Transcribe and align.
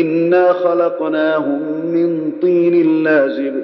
انا 0.00 0.52
خلقناهم 0.52 1.60
من 1.92 2.30
طين 2.42 3.04
لازب 3.04 3.54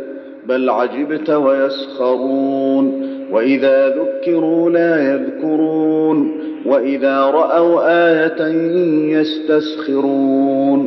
بل 0.49 0.71
عجبت 0.71 1.31
ويسخرون. 1.31 3.13
واذا 3.33 3.89
ذكروا 3.89 4.71
لا 4.71 5.13
يذكرون 5.13 6.33
واذا 6.67 7.21
راوا 7.21 7.89
إيه 7.89 8.43
يستسخرون. 9.19 10.87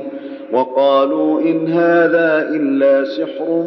وقالوا 0.51 1.41
ان 1.41 1.67
هذا 1.67 2.49
الا 2.49 3.03
سحر 3.03 3.65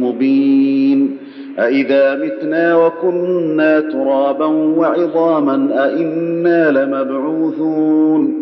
مبين. 0.00 1.16
أإذا 1.58 2.14
متنا 2.14 2.76
وكنا 2.76 3.80
ترابا 3.80 4.46
وعظاما 4.46 5.84
أإنا 5.84 6.70
لمبعوثون. 6.70 8.41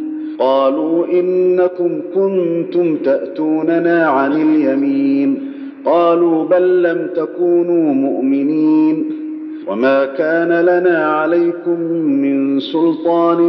قالوا 0.41 1.05
إنكم 1.05 1.89
كنتم 2.15 2.95
تأتوننا 2.95 4.07
عن 4.07 4.31
اليمين. 4.31 5.51
قالوا 5.85 6.43
بل 6.43 6.83
لم 6.83 7.07
تكونوا 7.15 7.93
مؤمنين. 7.93 9.11
وما 9.67 10.05
كان 10.05 10.61
لنا 10.61 11.05
عليكم 11.05 11.81
من 11.93 12.59
سلطان 12.59 13.39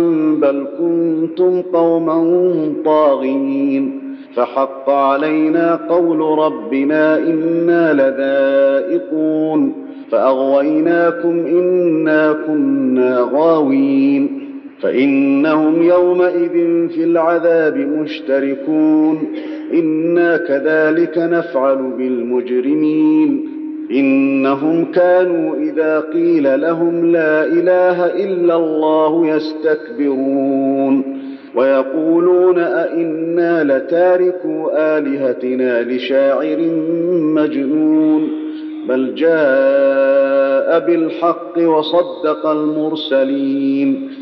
بل 0.40 0.66
كنتم 0.78 1.62
قوما 1.62 2.44
طاغين. 2.84 4.00
فحق 4.34 4.90
علينا 4.90 5.80
قول 5.88 6.38
ربنا 6.38 7.18
إنا 7.18 7.92
لذائقون. 7.92 9.72
فأغويناكم 10.10 11.46
إنا 11.46 12.32
كنا 12.46 13.28
غاوين. 13.32 14.41
فإنهم 14.82 15.82
يومئذ 15.82 16.88
في 16.88 17.04
العذاب 17.04 17.76
مشتركون. 17.76 19.28
إنا 19.74 20.36
كذلك 20.36 21.18
نفعل 21.18 21.76
بالمجرمين. 21.76 23.48
إنهم 23.90 24.84
كانوا 24.84 25.56
إذا 25.56 26.00
قيل 26.00 26.60
لهم 26.60 27.12
لا 27.12 27.44
إله 27.44 28.06
إلا 28.06 28.56
الله 28.56 29.26
يستكبرون. 29.26 31.22
ويقولون 31.54 32.58
أئنا 32.58 33.64
لتاركوا 33.64 34.98
آلهتنا 34.98 35.82
لشاعر 35.82 36.58
مجنون. 37.20 38.28
بل 38.88 39.14
جاء 39.14 40.86
بالحق 40.86 41.58
وصدق 41.58 42.46
المرسلين. 42.46 44.21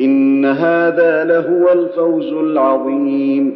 إن 0.00 0.44
هذا 0.44 1.24
لهو 1.24 1.72
الفوز 1.72 2.32
العظيم. 2.32 3.54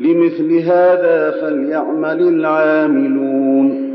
لمثل 0.00 0.58
هذا 0.58 1.30
فليعمل 1.30 2.28
العاملون. 2.28 3.94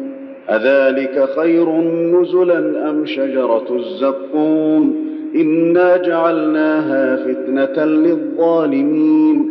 أذلك 0.49 1.29
خير 1.39 1.69
نزلا 2.13 2.89
أم 2.89 3.05
شجرة 3.05 3.65
الزقوم؟ 3.75 4.95
إنا 5.35 5.97
جعلناها 5.97 7.15
فتنة 7.15 7.85
للظالمين. 7.85 9.45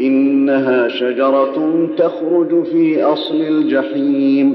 إنها 0.00 0.88
شجرة 0.88 1.88
تخرج 1.98 2.64
في 2.64 3.02
أصل 3.02 3.40
الجحيم. 3.40 4.54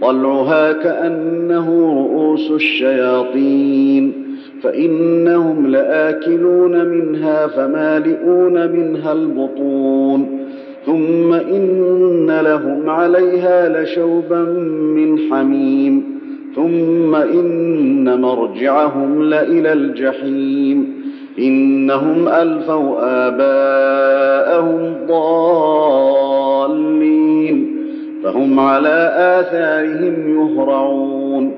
طلعها 0.00 0.72
كأنه 0.72 1.86
رؤوس 1.86 2.50
الشياطين. 2.50 4.21
فإنهم 4.62 5.66
لآكلون 5.66 6.84
منها 6.84 7.46
فمالئون 7.46 8.70
منها 8.72 9.12
البطون. 9.12 10.38
ثم 10.86 11.32
إن 11.32 12.40
لهم 12.40 12.90
عليها 12.90 13.82
لشوبا 13.82 14.42
من 14.96 15.18
حميم. 15.18 16.04
ثم 16.56 17.14
إن 17.14 18.20
مرجعهم 18.20 19.22
لإلى 19.22 19.72
الجحيم. 19.72 21.02
إنهم 21.38 22.28
ألفوا 22.28 22.96
آباءهم 23.00 24.94
ضالين. 25.08 26.22
فهم 28.24 28.60
على 28.60 29.12
آثارهم 29.16 30.14
يهرعون. 30.38 31.51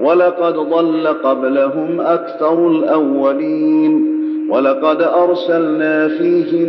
ولقد 0.00 0.54
ضل 0.54 1.06
قبلهم 1.08 2.00
أكثر 2.00 2.68
الأولين 2.70 4.06
ولقد 4.50 5.02
أرسلنا 5.02 6.08
فيهم 6.08 6.68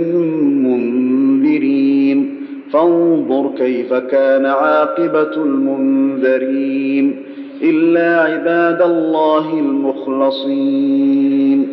منذرين 0.66 2.36
فانظر 2.74 3.52
كيف 3.58 3.94
كان 3.94 4.46
عاقبة 4.46 5.36
المنذرين 5.44 7.16
إلا 7.64 8.22
عباد 8.22 8.82
الله 8.82 9.60
المخلصين 9.60 11.68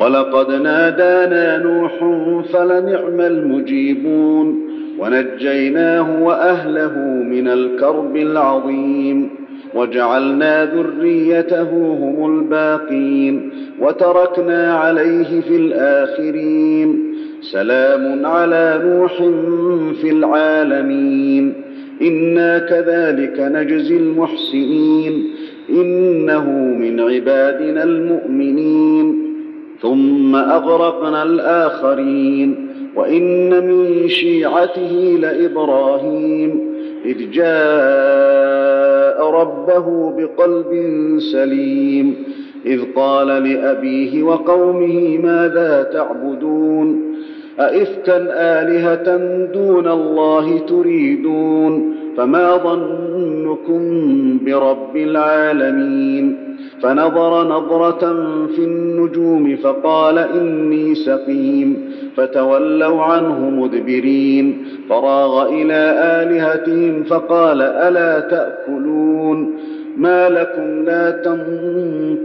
ولقد 0.00 0.50
نادانا 0.52 1.58
نوح 1.58 1.92
فلنعم 2.52 3.20
المجيبون 3.20 4.58
ونجيناه 4.98 6.22
وأهله 6.22 6.98
من 7.30 7.48
الكرب 7.48 8.16
العظيم 8.16 9.30
وجعلنا 9.76 10.64
ذريته 10.64 11.70
هم 11.72 12.38
الباقين 12.38 13.50
وتركنا 13.80 14.74
عليه 14.74 15.40
في 15.40 15.56
الآخرين. 15.56 17.14
سلام 17.40 18.26
على 18.26 18.80
نوح 18.84 19.16
في 20.00 20.10
العالمين. 20.10 21.52
إنا 22.02 22.58
كذلك 22.58 23.40
نجزي 23.40 23.96
المحسنين. 23.96 25.24
إنه 25.70 26.50
من 26.50 27.00
عبادنا 27.00 27.82
المؤمنين. 27.82 29.22
ثم 29.82 30.36
أغرقنا 30.36 31.22
الآخرين. 31.22 32.68
وإن 32.96 33.50
من 33.50 34.08
شيعته 34.08 35.18
لإبراهيم. 35.20 36.60
إذ 37.04 37.30
جاء 37.30 38.65
ربه 39.30 40.12
بقلب 40.16 40.72
سليم. 41.32 42.14
إذ 42.66 42.80
قال 42.96 43.26
لأبيه 43.26 44.22
وقومه 44.22 45.18
ماذا 45.18 45.90
تعبدون؟ 45.92 47.16
أئفكا 47.60 48.16
آلهة 48.30 49.16
دون 49.52 49.88
الله 49.88 50.58
تريدون؟ 50.58 51.94
فما 52.16 52.56
ظنكم 53.46 54.38
برب 54.44 54.96
العالمين 54.96 56.36
فنظر 56.82 57.48
نظرة 57.48 58.14
في 58.46 58.64
النجوم 58.64 59.56
فقال 59.56 60.18
إني 60.18 60.94
سقيم 60.94 61.90
فتولوا 62.16 63.02
عنه 63.02 63.50
مدبرين 63.50 64.64
فراغ 64.88 65.48
إلى 65.48 65.94
آلهتهم 66.22 67.02
فقال 67.04 67.62
ألا 67.62 68.20
تأكلون 68.20 69.50
ما 69.96 70.28
لكم 70.28 70.84
لا 70.84 71.10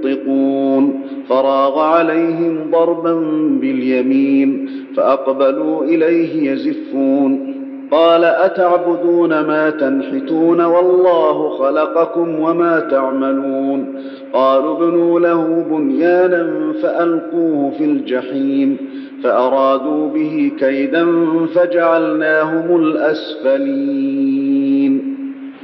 تنطقون 0.06 1.01
فراغ 1.29 1.79
عليهم 1.79 2.57
ضربا 2.71 3.13
باليمين 3.62 4.69
فاقبلوا 4.95 5.83
اليه 5.83 6.51
يزفون 6.51 7.50
قال 7.91 8.23
أتعبدون 8.25 9.29
ما 9.29 9.69
تنحتون 9.69 10.61
والله 10.61 11.49
خلقكم 11.49 12.39
وما 12.39 12.79
تعملون 12.79 14.01
قالوا 14.33 14.77
ابنوا 14.77 15.19
له 15.19 15.65
بنيانا 15.69 16.73
فألقوه 16.81 17.71
في 17.77 17.83
الجحيم 17.83 18.77
فأرادوا 19.23 20.09
به 20.09 20.51
كيدا 20.59 21.07
فجعلناهم 21.55 22.75
الأسفلين 23.81 25.11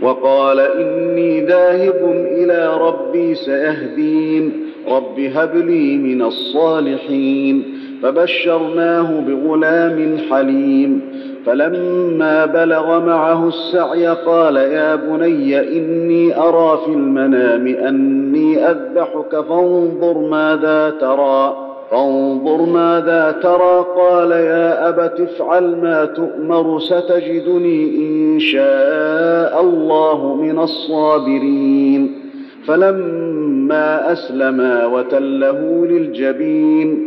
وقال 0.02 0.60
إني 0.60 1.46
ذاهب 1.46 2.26
إلى 2.32 2.78
ربي 2.82 3.36
سيهدين 3.36 4.52
رب 4.90 5.20
هب 5.20 5.56
لي 5.56 5.98
من 5.98 6.22
الصالحين 6.22 7.64
فبشرناه 8.04 9.22
بغلام 9.28 10.18
حليم. 10.32 11.02
فلما 11.46 12.46
بلغ 12.46 13.06
معه 13.06 13.48
السعي 13.48 14.08
قال 14.08 14.56
يا 14.56 14.96
بني 14.96 15.78
إني 15.78 16.38
أرى 16.38 16.80
في 16.86 16.92
المنام 16.92 17.68
أني 17.68 18.58
أذبحك 18.58 19.46
فانظر 19.50 20.18
ماذا 20.18 20.90
ترى. 20.90 21.58
فانظر 21.92 22.66
ماذا 22.66 23.36
ترى؟ 23.44 23.86
قال 23.98 24.32
يا 24.32 24.90
أبت 24.90 25.20
افعل 25.20 25.64
ما 25.64 26.06
تؤمر 26.06 26.80
ستجدني 26.80 27.98
إن 27.98 28.40
شاء 28.40 29.62
الله 29.62 30.36
من 30.36 30.60
الصابرين. 30.60 32.12
فلما 32.68 34.12
أسلما 34.12 34.86
وتله 34.86 35.86
للجبين 35.90 37.07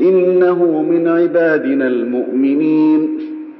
إنه 0.00 0.82
من 0.82 1.08
عبادنا 1.08 1.86
المؤمنين. 1.86 3.08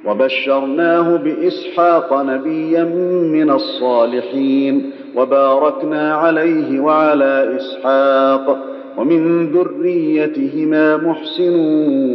وبشرناه 0.07 1.17
بإسحاق 1.17 2.23
نبيا 2.23 2.85
من 3.33 3.51
الصالحين. 3.51 4.91
وباركنا 5.17 6.15
عليه 6.15 6.81
وعلى 6.81 7.57
إسحاق. 7.57 8.65
ومن 8.99 9.47
ذريتهما 9.47 10.97
محسن 10.97 11.55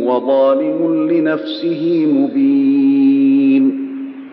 وظالم 0.08 1.10
لنفسه 1.12 2.08
مبين. 2.14 3.90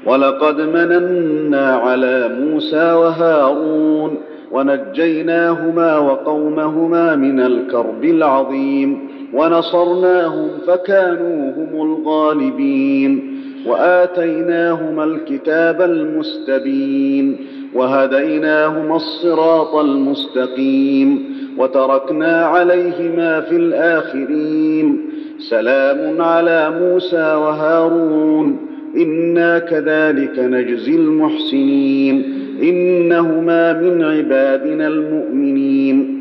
ولقد 0.06 0.60
مننا 0.60 1.74
على 1.74 2.30
موسى 2.40 2.92
وهارون. 2.92 4.14
ونجيناهما 4.52 5.98
وقومهما 5.98 7.16
من 7.16 7.40
الكرب 7.40 8.04
العظيم. 8.04 8.98
ونصرناهم 9.32 10.48
فكانوا 10.66 11.52
هم 11.56 11.82
الغالبين 11.82 13.36
وآتيناهما 13.66 15.04
الكتاب 15.04 15.82
المستبين 15.82 17.36
وهديناهما 17.74 18.96
الصراط 18.96 19.74
المستقيم 19.74 21.24
وتركنا 21.58 22.44
عليهما 22.46 23.40
في 23.40 23.56
الآخرين 23.56 24.98
سلام 25.38 26.22
على 26.22 26.72
موسى 26.80 27.34
وهارون 27.34 28.58
إنا 28.96 29.58
كذلك 29.58 30.38
نجزي 30.38 30.94
المحسنين 30.96 32.22
إنهما 32.62 33.72
من 33.72 34.02
عبادنا 34.04 34.88
المؤمنين 34.88 36.15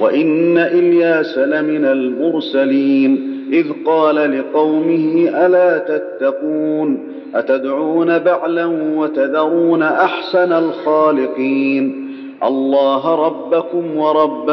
وإن 0.00 0.58
إلياس 0.58 1.38
لمن 1.38 1.84
المرسلين 1.84 3.36
إذ 3.52 3.66
قال 3.86 4.38
لقومه 4.38 5.28
ألا 5.46 5.78
تتقون 5.78 6.98
أتدعون 7.34 8.18
بعلا 8.18 8.66
وتذرون 8.96 9.82
أحسن 9.82 10.52
الخالقين 10.52 12.06
الله 12.44 13.26
ربكم 13.26 13.96
ورب 13.96 14.50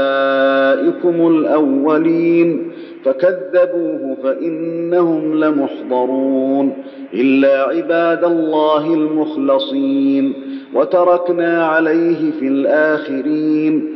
آبائكم 0.00 1.26
الأولين 1.28 2.70
فكذبوه 3.04 4.16
فإنهم 4.22 5.44
لمحضرون 5.44 6.72
إلا 7.14 7.62
عباد 7.62 8.24
الله 8.24 8.94
المخلصين 8.94 10.32
وتركنا 10.74 11.66
عليه 11.66 12.30
في 12.40 12.48
الآخرين 12.48 13.95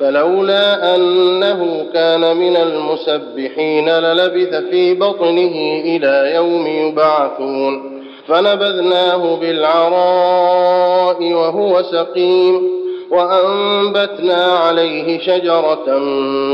فلولا 0.00 0.94
أنه 0.94 1.86
كان 1.92 2.36
من 2.36 2.56
المسبحين 2.56 3.88
للبث 3.88 4.54
في 4.54 4.94
بطنه 4.94 5.82
إلى 5.84 6.34
يوم 6.34 6.66
يبعثون. 6.66 8.02
فنبذناه 8.28 9.36
بالعراء 9.36 11.32
وهو 11.32 11.82
سقيم 11.82 12.62
وأنبتنا 13.10 14.44
عليه 14.44 15.18
شجرة 15.18 15.98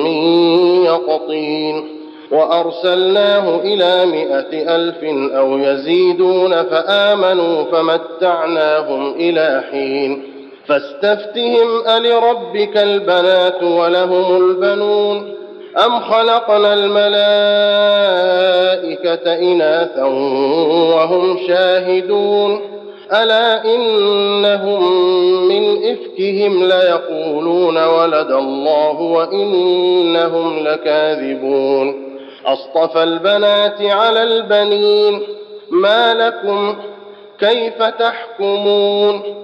من 0.04 0.16
يقطين. 0.84 1.88
وأرسلناه 2.30 3.60
إلى 3.60 4.06
مائه 4.06 4.76
ألف 4.76 5.04
أو 5.34 5.58
يزيدون 5.58 6.62
فآمنوا 6.62 7.64
فمتعناهم 7.64 9.14
إلى 9.14 9.64
حين. 9.70 10.33
فاستفتهم 10.66 11.88
ألربك 11.88 12.76
البنات 12.76 13.62
ولهم 13.62 14.36
البنون؟ 14.36 15.34
أم 15.86 16.00
خلقنا 16.00 16.74
الملائكة 16.74 17.24
إناثا 19.38 20.04
وهم 20.94 21.38
شاهدون؟ 21.48 22.60
ألا 23.12 23.64
إنهم 23.64 24.82
من 25.48 25.92
إفكهم 25.92 26.64
ليقولون 26.64 27.84
ولد 27.84 28.30
الله 28.30 29.00
وإنهم 29.00 30.58
لكاذبون؟ 30.58 32.04
أصطفى 32.46 33.02
البنات 33.02 33.82
على 33.82 34.22
البنين 34.22 35.20
ما 35.70 36.14
لكم؟ 36.14 36.76
كيف 37.38 37.82
تحكمون؟ 37.82 39.43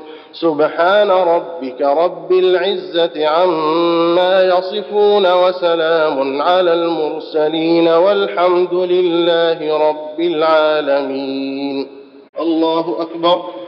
سبحان 0.33 1.11
ربك 1.11 1.81
رب 1.81 2.31
العزة 2.31 3.27
عما 3.27 4.43
يصفون 4.43 5.33
وسلام 5.33 6.41
على 6.41 6.73
المرسلين 6.73 7.87
والحمد 7.87 8.73
لله 8.73 9.89
رب 9.89 10.19
العالمين. 10.19 11.87
الله 12.39 13.01
أكبر. 13.01 13.60